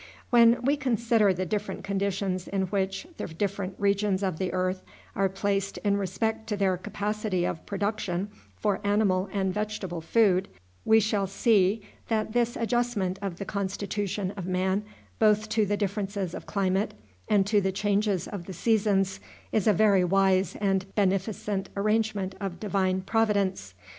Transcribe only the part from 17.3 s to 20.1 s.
to the changes of the seasons, is a very